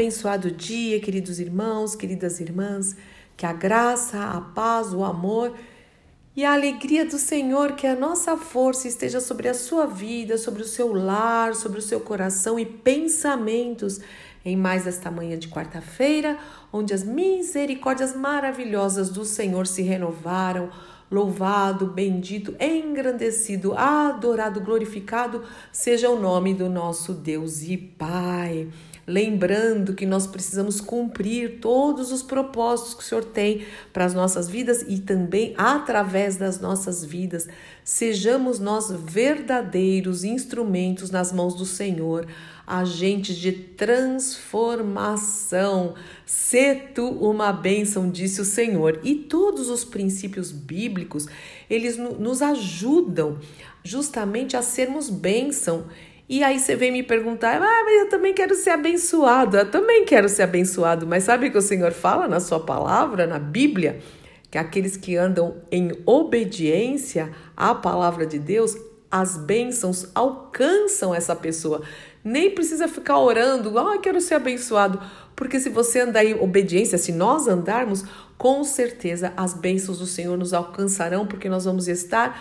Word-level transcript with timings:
Abençoado 0.00 0.50
dia, 0.50 0.98
queridos 0.98 1.38
irmãos, 1.38 1.94
queridas 1.94 2.40
irmãs. 2.40 2.96
Que 3.36 3.44
a 3.44 3.52
graça, 3.52 4.18
a 4.30 4.40
paz, 4.40 4.94
o 4.94 5.04
amor 5.04 5.52
e 6.34 6.42
a 6.42 6.54
alegria 6.54 7.04
do 7.04 7.18
Senhor, 7.18 7.72
que 7.72 7.86
a 7.86 7.94
nossa 7.94 8.34
força 8.34 8.88
esteja 8.88 9.20
sobre 9.20 9.46
a 9.46 9.52
sua 9.52 9.84
vida, 9.84 10.38
sobre 10.38 10.62
o 10.62 10.66
seu 10.66 10.94
lar, 10.94 11.54
sobre 11.54 11.80
o 11.80 11.82
seu 11.82 12.00
coração 12.00 12.58
e 12.58 12.64
pensamentos 12.64 14.00
em 14.42 14.56
mais 14.56 14.86
esta 14.86 15.10
manhã 15.10 15.38
de 15.38 15.48
quarta-feira, 15.48 16.38
onde 16.72 16.94
as 16.94 17.04
misericórdias 17.04 18.16
maravilhosas 18.16 19.10
do 19.10 19.26
Senhor 19.26 19.66
se 19.66 19.82
renovaram. 19.82 20.70
Louvado, 21.10 21.84
bendito, 21.84 22.56
engrandecido, 22.58 23.74
adorado, 23.74 24.62
glorificado 24.62 25.42
seja 25.70 26.08
o 26.08 26.18
nome 26.18 26.54
do 26.54 26.70
nosso 26.70 27.12
Deus 27.12 27.60
e 27.64 27.76
Pai 27.76 28.66
lembrando 29.10 29.94
que 29.94 30.06
nós 30.06 30.26
precisamos 30.26 30.80
cumprir 30.80 31.58
todos 31.60 32.10
os 32.12 32.22
propósitos 32.22 32.94
que 32.94 33.02
o 33.02 33.04
Senhor 33.04 33.24
tem 33.24 33.66
para 33.92 34.04
as 34.04 34.14
nossas 34.14 34.48
vidas 34.48 34.84
e 34.86 34.98
também 34.98 35.52
através 35.58 36.36
das 36.36 36.60
nossas 36.60 37.04
vidas. 37.04 37.48
Sejamos 37.84 38.60
nós 38.60 38.88
verdadeiros 38.90 40.22
instrumentos 40.22 41.10
nas 41.10 41.32
mãos 41.32 41.54
do 41.54 41.66
Senhor, 41.66 42.28
agentes 42.64 43.36
de 43.36 43.50
transformação. 43.50 45.94
Se 46.24 46.76
tu 46.94 47.08
uma 47.08 47.52
bênção, 47.52 48.08
disse 48.08 48.40
o 48.40 48.44
Senhor. 48.44 49.00
E 49.02 49.16
todos 49.16 49.68
os 49.68 49.84
princípios 49.84 50.52
bíblicos, 50.52 51.26
eles 51.68 51.96
nos 51.96 52.42
ajudam 52.42 53.40
justamente 53.82 54.56
a 54.56 54.62
sermos 54.62 55.10
bênção 55.10 55.86
e 56.32 56.44
aí 56.44 56.60
você 56.60 56.76
vem 56.76 56.92
me 56.92 57.02
perguntar, 57.02 57.60
ah, 57.60 57.82
mas 57.84 58.02
eu 58.02 58.08
também 58.08 58.32
quero 58.32 58.54
ser 58.54 58.70
abençoado, 58.70 59.56
eu 59.56 59.68
também 59.68 60.04
quero 60.04 60.28
ser 60.28 60.44
abençoado. 60.44 61.04
Mas 61.04 61.24
sabe 61.24 61.48
o 61.48 61.50
que 61.50 61.58
o 61.58 61.60
Senhor 61.60 61.90
fala 61.90 62.28
na 62.28 62.38
sua 62.38 62.60
palavra, 62.60 63.26
na 63.26 63.40
Bíblia? 63.40 63.98
Que 64.48 64.56
aqueles 64.56 64.96
que 64.96 65.16
andam 65.16 65.56
em 65.72 65.90
obediência 66.06 67.32
à 67.56 67.74
palavra 67.74 68.24
de 68.26 68.38
Deus, 68.38 68.76
as 69.10 69.36
bênçãos 69.36 70.06
alcançam 70.14 71.12
essa 71.12 71.34
pessoa. 71.34 71.82
Nem 72.22 72.52
precisa 72.52 72.86
ficar 72.86 73.18
orando, 73.18 73.76
ah, 73.76 73.98
quero 73.98 74.20
ser 74.20 74.34
abençoado. 74.34 75.00
Porque 75.34 75.58
se 75.58 75.68
você 75.68 75.98
andar 75.98 76.24
em 76.24 76.40
obediência, 76.40 76.96
se 76.96 77.10
nós 77.10 77.48
andarmos, 77.48 78.04
com 78.38 78.62
certeza 78.62 79.32
as 79.36 79.52
bênçãos 79.52 79.98
do 79.98 80.06
Senhor 80.06 80.38
nos 80.38 80.54
alcançarão, 80.54 81.26
porque 81.26 81.48
nós 81.48 81.64
vamos 81.64 81.88
estar 81.88 82.40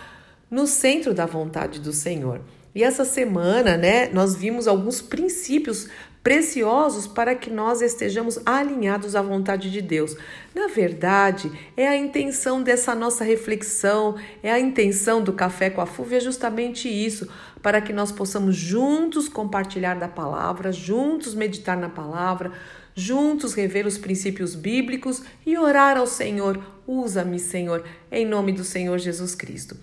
no 0.51 0.67
centro 0.67 1.11
da 1.11 1.25
vontade 1.25 1.79
do 1.79 1.91
Senhor. 1.91 2.39
E 2.73 2.83
essa 2.83 3.03
semana, 3.03 3.75
né, 3.75 4.09
nós 4.09 4.35
vimos 4.35 4.67
alguns 4.67 5.01
princípios 5.01 5.89
preciosos 6.21 7.07
para 7.07 7.33
que 7.33 7.49
nós 7.49 7.81
estejamos 7.81 8.39
alinhados 8.45 9.15
à 9.15 9.21
vontade 9.21 9.71
de 9.71 9.81
Deus. 9.81 10.15
Na 10.53 10.67
verdade, 10.67 11.51
é 11.77 11.87
a 11.87 11.95
intenção 11.95 12.61
dessa 12.61 12.93
nossa 12.93 13.23
reflexão, 13.23 14.15
é 14.43 14.51
a 14.51 14.59
intenção 14.59 15.23
do 15.23 15.33
Café 15.33 15.69
com 15.69 15.81
a 15.81 15.85
Fúvia 15.85 16.19
justamente 16.19 16.89
isso, 16.89 17.27
para 17.61 17.81
que 17.81 17.93
nós 17.93 18.11
possamos 18.11 18.55
juntos 18.55 19.29
compartilhar 19.29 19.95
da 19.95 20.07
palavra, 20.07 20.71
juntos 20.71 21.33
meditar 21.33 21.77
na 21.77 21.89
palavra, 21.89 22.51
juntos 22.93 23.53
rever 23.53 23.87
os 23.87 23.97
princípios 23.97 24.55
bíblicos 24.55 25.23
e 25.45 25.57
orar 25.57 25.97
ao 25.97 26.05
Senhor. 26.05 26.61
Usa-me, 26.85 27.39
Senhor, 27.39 27.83
em 28.11 28.25
nome 28.25 28.51
do 28.51 28.63
Senhor 28.63 28.97
Jesus 28.97 29.35
Cristo. 29.35 29.77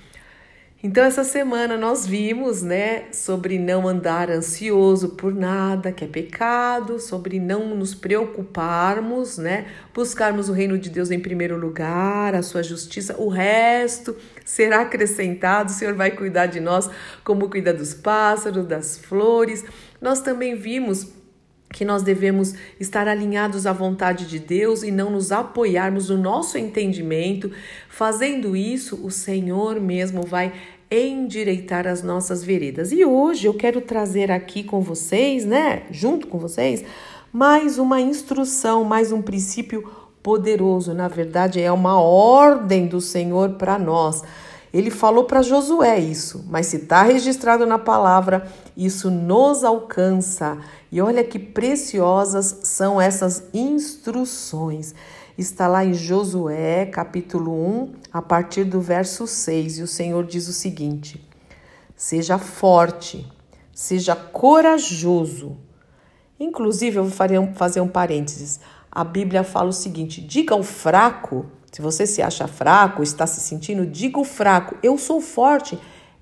Então 0.87 1.03
essa 1.03 1.25
semana 1.25 1.77
nós 1.77 2.07
vimos, 2.07 2.63
né, 2.63 3.07
sobre 3.11 3.59
não 3.59 3.89
andar 3.89 4.31
ansioso 4.31 5.09
por 5.17 5.35
nada, 5.35 5.91
que 5.91 6.05
é 6.05 6.07
pecado, 6.07 7.01
sobre 7.01 7.41
não 7.41 7.75
nos 7.75 7.93
preocuparmos, 7.93 9.37
né, 9.37 9.67
buscarmos 9.93 10.49
o 10.49 10.53
reino 10.53 10.79
de 10.79 10.89
Deus 10.89 11.11
em 11.11 11.19
primeiro 11.19 11.59
lugar, 11.59 12.37
a 12.37 12.43
sua 12.43 12.63
justiça, 12.63 13.17
o 13.19 13.29
resto 13.29 14.17
será 14.45 14.83
acrescentado, 14.83 15.73
o 15.73 15.75
Senhor 15.75 15.95
vai 15.95 16.13
cuidar 16.13 16.47
de 16.47 16.61
nós 16.61 16.89
como 17.25 17.51
cuida 17.51 17.75
dos 17.75 17.93
pássaros, 17.93 18.65
das 18.65 18.97
flores. 18.97 19.65
Nós 20.01 20.21
também 20.21 20.55
vimos 20.55 21.17
que 21.73 21.85
nós 21.85 22.03
devemos 22.03 22.55
estar 22.79 23.09
alinhados 23.09 23.67
à 23.67 23.73
vontade 23.73 24.27
de 24.27 24.39
Deus 24.39 24.83
e 24.83 24.91
não 24.91 25.11
nos 25.11 25.33
apoiarmos 25.33 26.09
no 26.09 26.17
nosso 26.17 26.57
entendimento. 26.57 27.51
Fazendo 27.89 28.57
isso, 28.57 29.05
o 29.05 29.11
Senhor 29.11 29.81
mesmo 29.81 30.23
vai 30.23 30.53
endireitar 30.91 31.87
as 31.87 32.03
nossas 32.03 32.43
veredas. 32.45 32.93
E 32.93 33.05
hoje 33.05 33.47
eu 33.47 33.55
quero 33.55 33.81
trazer 33.81 34.31
aqui 34.31 34.63
com 34.63 34.81
vocês, 34.81 35.45
né, 35.45 35.83
junto 35.91 36.27
com 36.27 36.39
vocês, 36.39 36.85
mais 37.33 37.79
uma 37.79 38.01
instrução, 38.01 38.85
mais 38.85 39.13
um 39.13 39.21
princípio 39.21 39.91
poderoso. 40.23 40.95
Na 40.95 41.09
verdade, 41.09 41.61
é 41.61 41.71
uma 41.71 42.01
ordem 42.01 42.87
do 42.87 43.01
Senhor 43.01 43.51
para 43.51 43.79
nós. 43.79 44.23
Ele 44.73 44.91
falou 44.91 45.25
para 45.25 45.43
Josué 45.43 45.99
isso, 45.99 46.45
mas 46.49 46.67
se 46.67 46.77
está 46.77 47.03
registrado 47.03 47.65
na 47.65 47.79
palavra, 47.79 48.47
isso 48.77 49.11
nos 49.11 49.65
alcança. 49.65 50.59
E 50.93 51.01
olha 51.01 51.25
que 51.25 51.39
preciosas 51.39 52.61
são 52.63 53.01
essas 53.01 53.45
instruções 53.55 54.95
está 55.37 55.69
lá 55.69 55.85
em 55.85 55.93
Josué, 55.93 56.87
capítulo 56.87 57.53
1, 57.53 57.93
a 58.13 58.23
partir 58.23 58.65
do 58.65 58.81
verso 58.81 59.27
6, 59.27 59.79
e 59.79 59.83
o 59.83 59.87
Senhor 59.87 60.25
diz 60.25 60.49
o 60.49 60.53
seguinte: 60.53 61.23
Seja 61.95 62.39
forte, 62.39 63.31
seja 63.75 64.17
corajoso. 64.17 65.59
Inclusive, 66.41 66.97
eu 66.99 67.05
vou 67.05 67.55
fazer 67.55 67.81
um 67.81 67.89
parênteses. 67.89 68.61
A 68.91 69.05
Bíblia 69.05 69.45
fala 69.45 69.69
o 69.69 69.75
seguinte: 69.75 70.21
diga 70.21 70.55
ao 70.55 70.63
fraco, 70.63 71.47
se 71.71 71.83
você 71.83 72.07
se 72.07 72.23
acha 72.23 72.49
fraco, 72.49 73.03
está 73.03 73.27
se 73.27 73.41
sentindo, 73.41 73.87
diga 73.87 74.19
ao 74.19 74.25
fraco, 74.25 74.77
eu 74.83 74.97
sou 74.97 75.21
forte 75.21 75.79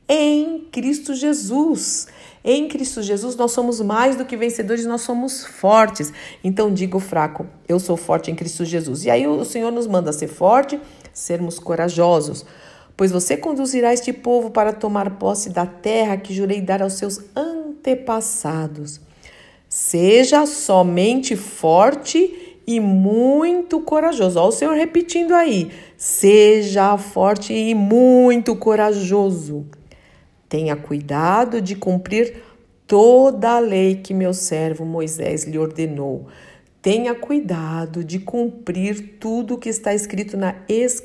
em 0.09 0.61
Cristo 0.71 1.15
Jesus. 1.15 2.07
Em 2.45 2.69
Cristo 2.69 3.03
Jesus 3.03 3.37
nós 3.37 3.53
somos 3.53 3.81
mais 3.81 4.17
do 4.17 4.25
que 4.25 4.37
vencedores, 4.37 4.85
nós 4.85 5.01
somos 5.01 5.45
fortes. 5.45 6.13
Então 6.43 6.73
digo 6.73 7.01
fraco, 7.01 7.47
eu 7.67 7.81
sou 7.81 7.97
forte 7.97 8.31
em 8.31 8.35
Cristo 8.35 8.65
Jesus. 8.65 9.05
E 9.05 9.11
aí 9.11 9.27
o 9.27 9.45
Senhor 9.45 9.73
nos 9.73 9.87
manda 9.87 10.13
ser 10.13 10.29
forte, 10.29 10.79
sermos 11.13 11.59
corajosos. 11.59 12.45
Pois 12.97 13.11
você 13.11 13.37
conduzirá 13.37 13.93
este 13.93 14.13
povo 14.13 14.51
para 14.51 14.73
tomar 14.73 15.19
posse 15.19 15.51
da 15.51 15.67
terra 15.67 16.17
que 16.17 16.35
jurei 16.35 16.61
dar 16.61 16.83
aos 16.83 16.95
seus 16.95 17.21
antepassados. 17.35 19.01
Seja 19.69 20.47
somente 20.47 21.35
forte 21.35 22.61
e 22.67 22.79
muito 22.79 23.81
corajoso. 23.81 24.39
Olha 24.39 24.49
o 24.49 24.53
Senhor 24.53 24.75
repetindo 24.75 25.35
aí. 25.35 25.71
Seja 25.97 26.97
forte 26.97 27.53
e 27.53 27.75
muito 27.75 28.55
corajoso. 28.55 29.67
Tenha 30.49 30.77
cuidado 30.77 31.61
de 31.61 31.75
cumprir 31.75 32.43
toda 32.87 33.57
a 33.57 33.59
lei 33.59 33.97
que 33.97 34.13
meu 34.13 34.35
servo 34.35 34.85
Moisés 34.85 35.45
lhe 35.45 35.59
ordenou. 35.59 36.29
Tenha 36.83 37.15
cuidado 37.15 38.05
de 38.05 38.19
cumprir 38.19 39.17
tudo 39.19 39.55
o 39.55 39.59
que 39.59 39.71
está 39.71 39.95
escrito 39.95 40.37
na, 40.37 40.55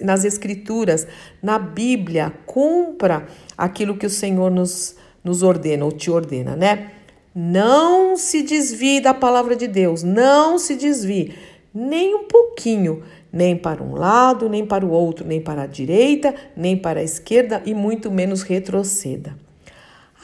nas 0.02 0.26
Escrituras, 0.26 1.08
na 1.42 1.58
Bíblia. 1.58 2.34
Cumpra 2.46 3.26
aquilo 3.58 3.98
que 3.98 4.06
o 4.06 4.10
Senhor 4.10 4.52
nos, 4.52 4.98
nos 5.24 5.42
ordena 5.42 5.86
ou 5.86 5.92
te 5.92 6.12
ordena, 6.12 6.56
né? 6.56 6.92
Não 7.34 8.18
se 8.18 8.44
desvie 8.44 9.00
da 9.00 9.14
palavra 9.14 9.56
de 9.56 9.68
Deus, 9.68 10.04
não 10.04 10.58
se 10.60 10.76
desvie, 10.76 11.34
nem 11.74 12.14
um 12.14 12.26
pouquinho, 12.26 13.04
nem 13.32 13.56
para 13.56 13.84
um 13.84 13.94
lado, 13.94 14.50
nem 14.50 14.66
para 14.66 14.86
o 14.86 14.92
outro, 14.92 15.26
nem 15.26 15.42
para 15.42 15.64
a 15.64 15.68
direita, 15.68 16.34
nem 16.56 16.78
para 16.78 17.00
a 17.00 17.04
esquerda 17.04 17.62
e 17.66 17.74
muito 17.74 18.12
menos 18.12 18.42
retroceda. 18.42 19.36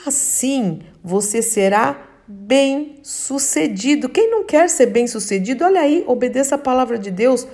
Assim 0.06 0.80
você 1.04 1.42
será 1.42 2.10
bem 2.28 2.96
sucedido. 3.04 4.10
Quem 4.10 4.30
não 4.30 4.46
quer 4.46 4.70
ser 4.70 4.88
bem 4.88 5.08
sucedido, 5.08 5.64
olha 5.64 5.82
aí, 5.82 6.04
obedeça 6.08 6.56
a 6.56 6.59
palavra 6.59 6.97
de 6.97 7.12
Deus 7.12 7.47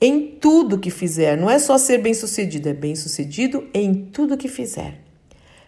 em 0.00 0.36
tudo 0.40 0.78
que 0.78 0.90
fizer. 0.90 1.36
Não 1.36 1.50
é 1.50 1.58
só 1.58 1.76
ser 1.78 1.98
bem 1.98 2.14
sucedido, 2.14 2.68
é 2.68 2.72
bem 2.72 2.94
sucedido 2.94 3.66
em 3.72 3.94
tudo 3.94 4.36
que 4.36 4.48
fizer. 4.48 5.00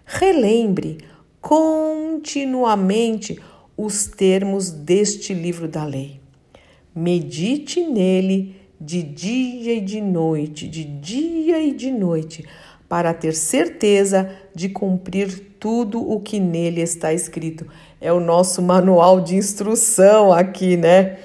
Relembre 0.05 0.99
continuamente 1.41 3.41
os 3.77 4.07
termos 4.07 4.71
deste 4.71 5.35
livro 5.35 5.69
da 5.69 5.85
lei. 5.85 6.21
Medite 6.95 7.81
nele 7.81 8.55
de 8.81 9.03
dia 9.03 9.75
e 9.75 9.81
de 9.81 10.01
noite, 10.01 10.69
de 10.69 10.85
dia 10.85 11.61
e 11.61 11.73
de 11.73 11.91
noite, 11.91 12.45
para 12.89 13.13
ter 13.15 13.35
certeza 13.35 14.31
de 14.55 14.69
cumprir 14.69 15.55
tudo 15.59 16.01
o 16.09 16.21
que 16.21 16.39
nele 16.39 16.81
está 16.81 17.13
escrito. 17.13 17.67
É 18.01 18.13
o 18.13 18.21
nosso 18.21 18.63
manual 18.63 19.21
de 19.21 19.35
instrução 19.37 20.33
aqui, 20.33 20.77
né? 20.77 21.19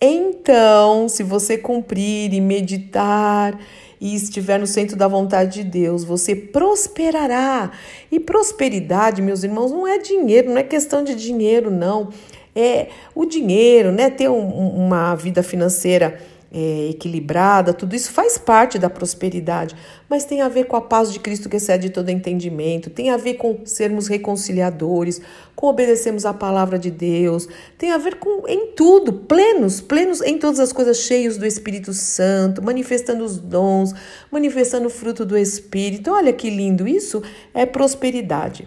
Então, 0.00 1.08
se 1.08 1.22
você 1.22 1.58
cumprir 1.58 2.32
e 2.32 2.40
meditar 2.40 3.58
e 4.00 4.14
estiver 4.14 4.58
no 4.58 4.66
centro 4.66 4.96
da 4.96 5.08
vontade 5.08 5.62
de 5.62 5.68
Deus, 5.68 6.04
você 6.04 6.34
prosperará. 6.34 7.70
E 8.10 8.20
prosperidade, 8.20 9.20
meus 9.20 9.42
irmãos, 9.42 9.70
não 9.70 9.86
é 9.86 9.98
dinheiro, 9.98 10.50
não 10.50 10.58
é 10.58 10.62
questão 10.62 11.02
de 11.04 11.14
dinheiro, 11.14 11.70
não 11.70 12.08
É, 12.54 12.88
o 13.14 13.24
dinheiro, 13.24 13.92
né? 13.92 14.10
Ter 14.10 14.28
um, 14.28 14.48
uma 14.48 15.14
vida 15.14 15.42
financeira 15.42 16.18
é, 16.52 16.88
equilibrada, 16.90 17.72
tudo 17.72 17.94
isso 17.94 18.10
faz 18.10 18.36
parte 18.36 18.78
da 18.78 18.90
prosperidade, 18.90 19.76
mas 20.08 20.24
tem 20.24 20.40
a 20.40 20.48
ver 20.48 20.64
com 20.64 20.74
a 20.74 20.80
paz 20.80 21.12
de 21.12 21.20
Cristo 21.20 21.48
que 21.48 21.56
excede 21.56 21.90
todo 21.90 22.08
entendimento, 22.08 22.90
tem 22.90 23.10
a 23.10 23.16
ver 23.16 23.34
com 23.34 23.60
sermos 23.64 24.08
reconciliadores, 24.08 25.20
com 25.54 25.68
obedecermos 25.68 26.26
a 26.26 26.34
palavra 26.34 26.78
de 26.78 26.90
Deus, 26.90 27.48
tem 27.78 27.92
a 27.92 27.98
ver 27.98 28.16
com 28.16 28.48
em 28.48 28.72
tudo, 28.72 29.12
plenos, 29.12 29.80
plenos 29.80 30.20
em 30.20 30.38
todas 30.38 30.58
as 30.58 30.72
coisas, 30.72 30.98
cheios 30.98 31.36
do 31.36 31.46
Espírito 31.46 31.92
Santo, 31.92 32.62
manifestando 32.62 33.24
os 33.24 33.38
dons, 33.38 33.94
manifestando 34.30 34.88
o 34.88 34.90
fruto 34.90 35.24
do 35.24 35.38
Espírito. 35.38 36.10
Olha 36.10 36.32
que 36.32 36.50
lindo, 36.50 36.88
isso 36.88 37.22
é 37.54 37.64
prosperidade 37.64 38.66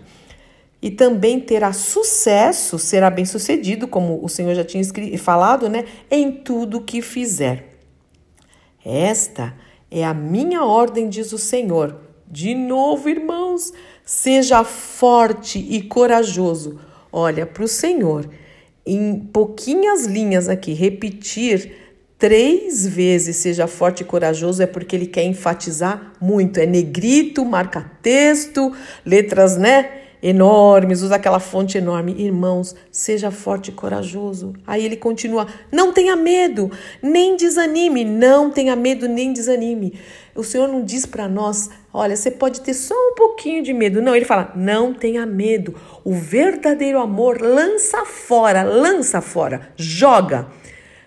e 0.82 0.92
também 0.92 1.40
terá 1.40 1.72
sucesso, 1.72 2.78
será 2.78 3.10
bem-sucedido, 3.10 3.88
como 3.88 4.20
o 4.22 4.28
Senhor 4.28 4.54
já 4.54 4.66
tinha 4.66 4.84
falado, 5.18 5.70
né, 5.70 5.86
em 6.12 6.30
tudo 6.30 6.82
que 6.82 7.02
fizer. 7.02 7.73
Esta 8.86 9.54
é 9.90 10.04
a 10.04 10.14
minha 10.14 10.64
ordem, 10.64 11.10
diz 11.10 11.32
o 11.32 11.38
Senhor. 11.38 11.96
De 12.28 12.56
novo, 12.56 13.10
irmãos, 13.10 13.72
seja 14.06 14.64
forte 14.64 15.60
e 15.60 15.82
corajoso. 15.84 16.80
Olha 17.12 17.46
para 17.46 17.64
o 17.64 17.68
Senhor, 17.68 18.28
em 18.86 19.20
pouquinhas 19.20 20.06
linhas 20.06 20.50
aqui, 20.50 20.74
repetir 20.74 21.84
três 22.18 22.88
vezes 22.88 23.36
seja 23.36 23.68
forte 23.68 24.02
e 24.02 24.06
corajoso 24.06 24.64
é 24.64 24.66
porque 24.66 24.96
ele 24.96 25.08
quer 25.08 25.26
enfatizar 25.26 26.14
muito. 26.22 26.58
É 26.58 26.66
negrito, 26.66 27.44
marca 27.44 27.92
texto, 28.02 28.74
letras, 29.06 29.58
né? 29.58 30.03
Enormes, 30.24 31.02
usa 31.02 31.18
aquela 31.18 31.40
fonte 31.40 31.78
enorme. 31.78 32.16
Irmãos, 32.18 32.74
seja 32.90 33.30
forte 33.30 33.68
e 33.68 33.74
corajoso. 33.74 34.54
Aí 34.66 34.86
ele 34.86 34.96
continua: 34.96 35.46
não 35.70 35.92
tenha 35.92 36.16
medo, 36.16 36.72
nem 37.02 37.36
desanime, 37.36 38.06
não 38.06 38.50
tenha 38.50 38.76
medo, 38.76 39.08
nem 39.10 39.34
desanime. 39.34 39.94
O 40.34 40.44
Senhor 40.44 40.68
não 40.68 40.84
diz 40.84 41.06
para 41.06 41.28
nós, 41.28 41.70
olha, 41.94 42.16
você 42.16 42.32
pode 42.32 42.62
ter 42.62 42.74
só 42.74 42.96
um 42.96 43.14
pouquinho 43.14 43.62
de 43.62 43.74
medo. 43.74 44.02
Não, 44.02 44.16
ele 44.16 44.26
fala: 44.26 44.54
não 44.56 44.94
tenha 44.94 45.26
medo. 45.26 45.76
O 46.06 46.14
verdadeiro 46.14 47.00
amor 47.00 47.42
lança 47.42 48.06
fora, 48.06 48.64
lança 48.64 49.20
fora, 49.20 49.74
joga 49.76 50.48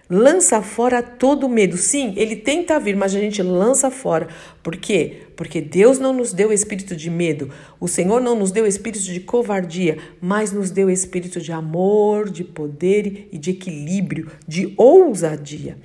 lança 0.09 0.63
fora 0.63 1.03
todo 1.03 1.49
medo. 1.49 1.77
Sim, 1.77 2.15
ele 2.17 2.37
tenta 2.37 2.79
vir, 2.79 2.97
mas 2.97 3.15
a 3.15 3.19
gente 3.19 3.43
lança 3.43 3.91
fora. 3.91 4.29
Por 4.63 4.77
quê? 4.77 5.23
Porque 5.37 5.61
Deus 5.61 5.99
não 5.99 6.13
nos 6.13 6.33
deu 6.33 6.51
espírito 6.53 6.97
de 6.97 7.11
medo. 7.11 7.51
O 7.79 7.87
Senhor 7.87 8.21
não 8.21 8.35
nos 8.35 8.51
deu 8.51 8.67
espírito 8.67 9.05
de 9.05 9.21
covardia, 9.21 9.99
mas 10.21 10.51
nos 10.51 10.71
deu 10.71 10.91
espírito 10.91 11.41
de 11.41 11.53
amor, 11.53 12.31
de 12.31 12.43
poder 12.43 13.29
e 13.31 13.39
de 13.39 13.51
equilíbrio, 13.51 14.31
de 14.49 14.73
ousadia. 14.77 15.77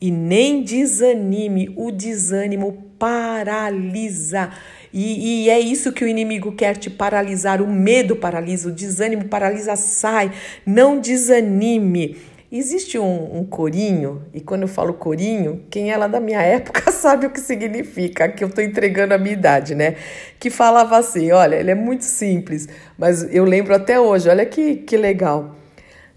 E 0.00 0.10
nem 0.10 0.62
desanime, 0.62 1.72
o 1.76 1.90
desânimo 1.90 2.84
paralisa. 2.98 4.50
E, 4.92 5.44
e, 5.44 5.50
é 5.50 5.58
isso 5.58 5.92
que 5.92 6.04
o 6.04 6.08
inimigo 6.08 6.52
quer 6.52 6.76
te 6.76 6.90
paralisar. 6.90 7.60
O 7.60 7.66
medo 7.66 8.16
paralisa, 8.16 8.68
o 8.68 8.72
desânimo 8.72 9.26
paralisa, 9.26 9.76
sai. 9.76 10.32
Não 10.64 11.00
desanime. 11.00 12.16
Existe 12.50 12.98
um, 12.98 13.40
um, 13.40 13.44
corinho, 13.44 14.22
e 14.32 14.40
quando 14.40 14.62
eu 14.62 14.68
falo 14.68 14.94
corinho, 14.94 15.66
quem 15.68 15.92
é 15.92 15.96
lá 15.98 16.06
da 16.06 16.18
minha 16.18 16.40
época 16.56 16.90
sabe 16.90 17.26
o 17.26 17.30
que 17.30 17.40
significa, 17.40 18.26
que 18.26 18.42
eu 18.42 18.48
estou 18.48 18.64
entregando 18.64 19.12
a 19.12 19.18
minha 19.18 19.34
idade, 19.34 19.74
né? 19.74 19.96
Que 20.38 20.48
falava 20.48 20.96
assim: 20.96 21.30
olha, 21.30 21.56
ele 21.56 21.70
é 21.70 21.74
muito 21.74 22.04
simples, 22.04 22.66
mas 22.96 23.22
eu 23.34 23.44
lembro 23.44 23.74
até 23.74 24.00
hoje, 24.00 24.30
olha 24.30 24.46
que, 24.46 24.76
que 24.76 24.96
legal. 24.96 25.56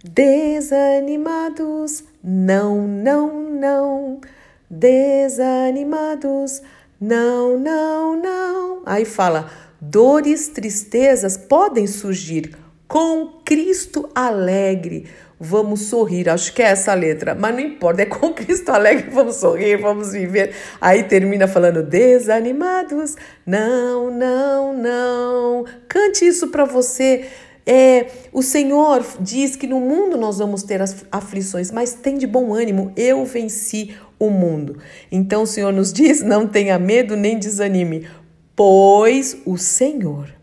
Desanimados, 0.03 2.05
não, 2.23 2.87
não, 2.87 3.51
não. 3.51 4.21
Desanimados, 4.69 6.61
não, 6.99 7.59
não, 7.59 8.15
não. 8.15 8.81
Aí 8.85 9.03
fala: 9.03 9.51
dores, 9.81 10.47
tristezas 10.47 11.35
podem 11.35 11.87
surgir 11.87 12.55
com 12.87 13.41
Cristo 13.45 14.09
alegre 14.15 15.07
vamos 15.41 15.87
sorrir. 15.87 16.29
Acho 16.29 16.53
que 16.53 16.61
é 16.61 16.67
essa 16.67 16.91
a 16.91 16.95
letra, 16.95 17.33
mas 17.33 17.53
não 17.55 17.61
importa, 17.61 18.03
é 18.03 18.05
com 18.05 18.31
Cristo 18.31 18.69
alegre, 18.69 19.09
vamos 19.11 19.37
sorrir, 19.37 19.77
vamos 19.77 20.11
viver. 20.11 20.53
Aí 20.79 21.03
termina 21.03 21.47
falando 21.47 21.81
desanimados. 21.81 23.15
Não, 23.45 24.11
não, 24.11 24.73
não. 24.77 25.65
Cante 25.87 26.25
isso 26.25 26.49
para 26.49 26.63
você. 26.63 27.25
É, 27.65 28.07
o 28.31 28.41
Senhor 28.41 29.03
diz 29.19 29.55
que 29.55 29.67
no 29.67 29.79
mundo 29.79 30.17
nós 30.17 30.37
vamos 30.37 30.63
ter 30.63 30.81
as 30.81 31.05
aflições, 31.11 31.71
mas 31.71 31.93
tem 31.93 32.17
de 32.17 32.27
bom 32.27 32.53
ânimo, 32.53 32.91
eu 32.95 33.23
venci 33.25 33.95
o 34.19 34.29
mundo. 34.29 34.77
Então 35.11 35.43
o 35.43 35.47
Senhor 35.47 35.73
nos 35.73 35.91
diz: 35.91 36.21
não 36.23 36.47
tenha 36.47 36.77
medo 36.77 37.15
nem 37.15 37.37
desanime, 37.37 38.07
pois 38.55 39.37
o 39.45 39.57
Senhor, 39.57 40.33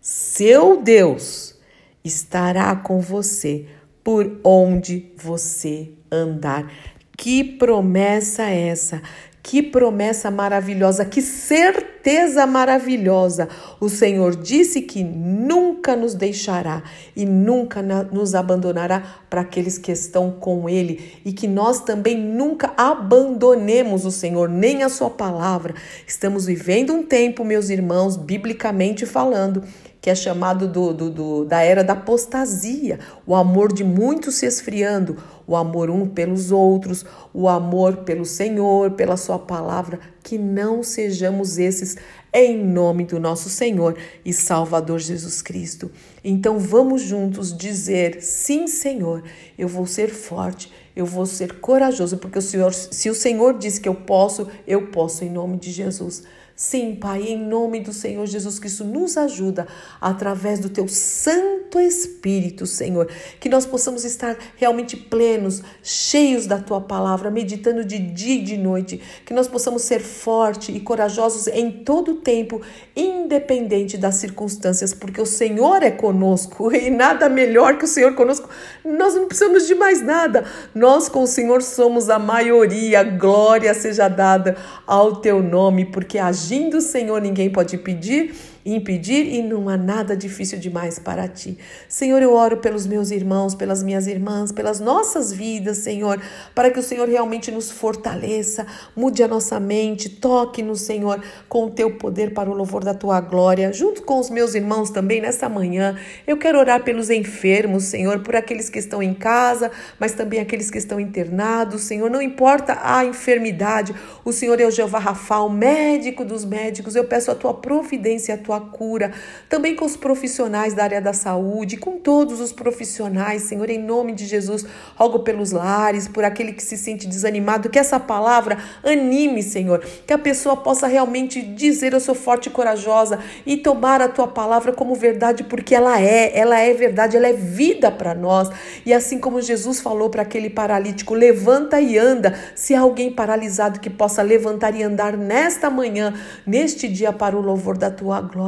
seu 0.00 0.80
Deus, 0.80 1.56
estará 2.04 2.74
com 2.74 3.00
você 3.00 3.66
por 4.08 4.40
onde 4.42 5.12
você 5.18 5.90
andar. 6.10 6.72
Que 7.14 7.44
promessa 7.44 8.44
é 8.44 8.68
essa? 8.68 9.02
Que 9.42 9.62
promessa 9.62 10.30
maravilhosa, 10.30 11.04
que 11.04 11.20
certeza 11.20 11.97
maravilhosa. 12.46 13.48
O 13.80 13.88
Senhor 13.88 14.36
disse 14.36 14.82
que 14.82 15.02
nunca 15.04 15.94
nos 15.94 16.14
deixará 16.14 16.82
e 17.14 17.24
nunca 17.24 17.82
nos 17.82 18.34
abandonará 18.34 19.02
para 19.28 19.42
aqueles 19.42 19.78
que 19.78 19.92
estão 19.92 20.30
com 20.30 20.68
Ele 20.68 21.20
e 21.24 21.32
que 21.32 21.46
nós 21.46 21.80
também 21.80 22.16
nunca 22.16 22.72
abandonemos 22.76 24.04
o 24.04 24.10
Senhor, 24.10 24.48
nem 24.48 24.82
a 24.82 24.88
Sua 24.88 25.10
palavra. 25.10 25.74
Estamos 26.06 26.46
vivendo 26.46 26.92
um 26.92 27.02
tempo, 27.02 27.44
meus 27.44 27.68
irmãos, 27.68 28.16
biblicamente 28.16 29.04
falando, 29.04 29.62
que 30.00 30.10
é 30.10 30.14
chamado 30.14 30.68
do, 30.68 30.94
do, 30.94 31.10
do, 31.10 31.44
da 31.44 31.60
era 31.62 31.82
da 31.82 31.92
apostasia, 31.92 32.98
o 33.26 33.34
amor 33.34 33.72
de 33.72 33.82
muitos 33.82 34.36
se 34.36 34.46
esfriando, 34.46 35.16
o 35.46 35.56
amor 35.56 35.90
um 35.90 36.06
pelos 36.06 36.52
outros, 36.52 37.04
o 37.34 37.48
amor 37.48 37.98
pelo 37.98 38.24
Senhor, 38.24 38.92
pela 38.92 39.16
Sua 39.16 39.38
palavra, 39.38 39.98
que 40.22 40.38
não 40.38 40.82
sejamos 40.82 41.58
esses 41.58 41.96
em 42.32 42.62
nome 42.62 43.04
do 43.04 43.18
nosso 43.18 43.48
Senhor 43.48 43.96
e 44.24 44.32
Salvador 44.32 44.98
Jesus 44.98 45.40
Cristo. 45.40 45.90
Então 46.22 46.58
vamos 46.58 47.02
juntos 47.02 47.56
dizer: 47.56 48.22
sim, 48.22 48.66
Senhor, 48.66 49.22
eu 49.58 49.68
vou 49.68 49.86
ser 49.86 50.10
forte, 50.10 50.72
eu 50.94 51.06
vou 51.06 51.26
ser 51.26 51.60
corajoso, 51.60 52.18
porque 52.18 52.38
o 52.38 52.42
Senhor, 52.42 52.72
se 52.72 53.08
o 53.08 53.14
Senhor 53.14 53.58
diz 53.58 53.78
que 53.78 53.88
eu 53.88 53.94
posso, 53.94 54.48
eu 54.66 54.88
posso 54.88 55.24
em 55.24 55.30
nome 55.30 55.56
de 55.56 55.70
Jesus. 55.70 56.22
Sim, 56.60 56.96
Pai, 56.96 57.22
em 57.22 57.38
nome 57.38 57.78
do 57.78 57.92
Senhor 57.92 58.26
Jesus 58.26 58.58
Cristo, 58.58 58.82
nos 58.82 59.16
ajuda 59.16 59.64
através 60.00 60.58
do 60.58 60.68
teu 60.68 60.88
Santo 60.88 61.78
Espírito, 61.78 62.66
Senhor, 62.66 63.08
que 63.38 63.48
nós 63.48 63.64
possamos 63.64 64.04
estar 64.04 64.36
realmente 64.56 64.96
plenos, 64.96 65.62
cheios 65.84 66.48
da 66.48 66.58
tua 66.58 66.80
palavra, 66.80 67.30
meditando 67.30 67.84
de 67.84 68.00
dia 68.00 68.40
e 68.40 68.42
de 68.42 68.56
noite, 68.56 69.00
que 69.24 69.32
nós 69.32 69.46
possamos 69.46 69.82
ser 69.82 70.00
fortes 70.00 70.74
e 70.74 70.80
corajosos 70.80 71.46
em 71.46 71.70
todo 71.70 72.10
o 72.10 72.16
tempo, 72.16 72.60
independente 72.96 73.96
das 73.96 74.16
circunstâncias, 74.16 74.92
porque 74.92 75.20
o 75.20 75.26
Senhor 75.26 75.84
é 75.84 75.92
conosco 75.92 76.74
e 76.74 76.90
nada 76.90 77.28
melhor 77.28 77.78
que 77.78 77.84
o 77.84 77.88
Senhor 77.88 78.16
conosco. 78.16 78.48
Nós 78.84 79.14
não 79.14 79.28
precisamos 79.28 79.64
de 79.68 79.76
mais 79.76 80.02
nada. 80.02 80.44
Nós 80.74 81.08
com 81.08 81.22
o 81.22 81.26
Senhor 81.28 81.62
somos 81.62 82.10
a 82.10 82.18
maioria. 82.18 83.04
Glória 83.04 83.72
seja 83.74 84.08
dada 84.08 84.56
ao 84.84 85.20
teu 85.20 85.40
nome, 85.40 85.84
porque 85.84 86.18
a 86.18 86.32
agindo 86.48 86.80
Senhor, 86.80 87.20
ninguém 87.20 87.50
pode 87.50 87.76
pedir 87.76 88.34
impedir 88.74 89.26
e 89.26 89.42
não 89.42 89.68
há 89.68 89.76
nada 89.76 90.16
difícil 90.16 90.58
demais 90.58 90.98
para 90.98 91.26
ti. 91.26 91.58
Senhor, 91.88 92.20
eu 92.22 92.32
oro 92.34 92.58
pelos 92.58 92.86
meus 92.86 93.10
irmãos, 93.10 93.54
pelas 93.54 93.82
minhas 93.82 94.06
irmãs, 94.06 94.52
pelas 94.52 94.80
nossas 94.80 95.32
vidas, 95.32 95.78
Senhor, 95.78 96.20
para 96.54 96.70
que 96.70 96.78
o 96.78 96.82
Senhor 96.82 97.08
realmente 97.08 97.50
nos 97.50 97.70
fortaleça, 97.70 98.66
mude 98.94 99.22
a 99.22 99.28
nossa 99.28 99.58
mente, 99.58 100.08
toque 100.08 100.62
no 100.62 100.76
Senhor 100.76 101.22
com 101.48 101.66
o 101.66 101.70
teu 101.70 101.96
poder 101.96 102.34
para 102.34 102.50
o 102.50 102.54
louvor 102.54 102.84
da 102.84 102.94
tua 102.94 103.20
glória. 103.20 103.72
Junto 103.72 104.02
com 104.02 104.18
os 104.18 104.30
meus 104.30 104.54
irmãos 104.54 104.90
também 104.90 105.20
nessa 105.20 105.48
manhã, 105.48 105.96
eu 106.26 106.36
quero 106.36 106.58
orar 106.58 106.82
pelos 106.82 107.10
enfermos, 107.10 107.84
Senhor, 107.84 108.20
por 108.20 108.36
aqueles 108.36 108.68
que 108.68 108.78
estão 108.78 109.02
em 109.02 109.14
casa, 109.14 109.70
mas 109.98 110.12
também 110.12 110.40
aqueles 110.40 110.70
que 110.70 110.78
estão 110.78 111.00
internados, 111.00 111.82
Senhor, 111.82 112.10
não 112.10 112.20
importa 112.20 112.78
a 112.82 113.04
enfermidade, 113.04 113.94
o 114.24 114.32
Senhor 114.32 114.60
é 114.60 114.66
o 114.66 114.70
Jeová 114.70 114.98
Rafa, 114.98 115.38
o 115.40 115.48
médico 115.48 116.24
dos 116.24 116.44
médicos. 116.44 116.94
Eu 116.94 117.04
peço 117.04 117.30
a 117.30 117.34
tua 117.34 117.54
providência, 117.54 118.34
a 118.34 118.38
tua 118.38 118.57
tua 118.58 118.60
cura, 118.60 119.12
também 119.48 119.74
com 119.76 119.84
os 119.84 119.96
profissionais 119.96 120.74
da 120.74 120.82
área 120.82 121.00
da 121.00 121.12
saúde, 121.12 121.76
com 121.76 121.98
todos 121.98 122.40
os 122.40 122.52
profissionais, 122.52 123.42
Senhor, 123.42 123.70
em 123.70 123.78
nome 123.78 124.12
de 124.12 124.26
Jesus, 124.26 124.66
rogo 124.96 125.20
pelos 125.20 125.52
lares, 125.52 126.08
por 126.08 126.24
aquele 126.24 126.52
que 126.52 126.62
se 126.62 126.76
sente 126.76 127.06
desanimado, 127.06 127.68
que 127.68 127.78
essa 127.78 128.00
palavra 128.00 128.58
anime, 128.82 129.42
Senhor, 129.42 129.84
que 130.06 130.12
a 130.12 130.18
pessoa 130.18 130.56
possa 130.56 130.86
realmente 130.86 131.40
dizer 131.40 131.92
eu 131.92 132.00
sou 132.00 132.14
forte 132.14 132.46
e 132.46 132.50
corajosa 132.50 133.18
e 133.46 133.56
tomar 133.56 134.00
a 134.00 134.08
tua 134.08 134.26
palavra 134.26 134.72
como 134.72 134.94
verdade, 134.94 135.44
porque 135.44 135.74
ela 135.74 136.00
é, 136.00 136.36
ela 136.36 136.58
é 136.58 136.72
verdade, 136.74 137.16
ela 137.16 137.28
é 137.28 137.32
vida 137.32 137.90
para 137.90 138.14
nós. 138.14 138.50
E 138.84 138.92
assim 138.92 139.18
como 139.18 139.40
Jesus 139.40 139.80
falou 139.80 140.10
para 140.10 140.22
aquele 140.22 140.50
paralítico, 140.50 141.14
levanta 141.14 141.80
e 141.80 141.96
anda. 141.96 142.34
Se 142.54 142.74
há 142.74 142.80
alguém 142.80 143.12
paralisado 143.12 143.80
que 143.80 143.90
possa 143.90 144.22
levantar 144.22 144.74
e 144.74 144.82
andar 144.82 145.16
nesta 145.16 145.70
manhã, 145.70 146.14
neste 146.46 146.88
dia 146.88 147.12
para 147.12 147.36
o 147.36 147.40
louvor 147.40 147.76
da 147.76 147.90
tua 147.90 148.20
glória. 148.20 148.47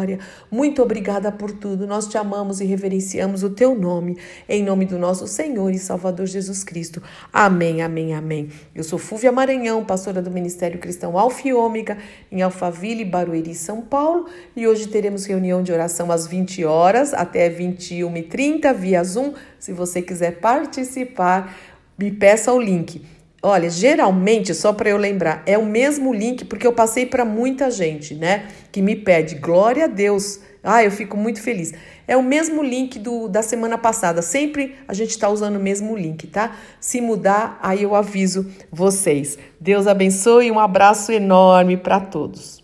Muito 0.50 0.82
obrigada 0.82 1.30
por 1.30 1.52
tudo. 1.52 1.86
Nós 1.86 2.06
te 2.06 2.16
amamos 2.16 2.60
e 2.60 2.64
reverenciamos 2.64 3.42
o 3.42 3.50
teu 3.50 3.74
nome, 3.78 4.16
em 4.48 4.62
nome 4.62 4.86
do 4.86 4.98
nosso 4.98 5.26
Senhor 5.26 5.70
e 5.70 5.78
Salvador 5.78 6.26
Jesus 6.26 6.64
Cristo. 6.64 7.02
Amém, 7.32 7.82
amém, 7.82 8.14
amém. 8.14 8.48
Eu 8.74 8.82
sou 8.82 8.98
Fúvia 8.98 9.32
Maranhão, 9.32 9.84
pastora 9.84 10.22
do 10.22 10.30
Ministério 10.30 10.78
Cristão 10.78 11.18
Alfa 11.18 11.54
Ômega, 11.54 11.98
em 12.30 12.42
Alphaville, 12.42 13.04
Barueri, 13.04 13.54
São 13.54 13.82
Paulo, 13.82 14.26
e 14.56 14.66
hoje 14.66 14.88
teremos 14.88 15.26
reunião 15.26 15.62
de 15.62 15.72
oração 15.72 16.10
às 16.10 16.26
20 16.26 16.64
horas 16.64 17.12
até 17.12 17.50
21h30 17.50 18.74
via 18.74 19.02
Zoom. 19.04 19.34
Se 19.58 19.72
você 19.72 20.00
quiser 20.00 20.40
participar, 20.40 21.56
me 21.98 22.10
peça 22.10 22.52
o 22.52 22.60
link. 22.60 23.19
Olha, 23.42 23.70
geralmente, 23.70 24.54
só 24.54 24.70
para 24.70 24.90
eu 24.90 24.98
lembrar, 24.98 25.42
é 25.46 25.56
o 25.56 25.64
mesmo 25.64 26.12
link, 26.12 26.44
porque 26.44 26.66
eu 26.66 26.74
passei 26.74 27.06
para 27.06 27.24
muita 27.24 27.70
gente, 27.70 28.14
né? 28.14 28.48
Que 28.70 28.82
me 28.82 28.94
pede, 28.94 29.36
glória 29.36 29.84
a 29.84 29.88
Deus. 29.88 30.40
Ah, 30.62 30.84
eu 30.84 30.90
fico 30.90 31.16
muito 31.16 31.40
feliz. 31.40 31.72
É 32.06 32.14
o 32.18 32.22
mesmo 32.22 32.62
link 32.62 32.98
do, 32.98 33.28
da 33.28 33.40
semana 33.42 33.78
passada. 33.78 34.20
Sempre 34.20 34.76
a 34.86 34.92
gente 34.92 35.10
está 35.10 35.28
usando 35.30 35.56
o 35.56 35.60
mesmo 35.60 35.96
link, 35.96 36.26
tá? 36.26 36.54
Se 36.78 37.00
mudar, 37.00 37.58
aí 37.62 37.82
eu 37.82 37.94
aviso 37.94 38.50
vocês. 38.70 39.38
Deus 39.58 39.86
abençoe 39.86 40.48
e 40.48 40.50
um 40.50 40.58
abraço 40.58 41.10
enorme 41.10 41.78
para 41.78 41.98
todos. 41.98 42.58